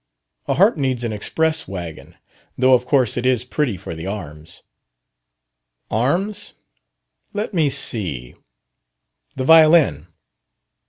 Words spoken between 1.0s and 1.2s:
an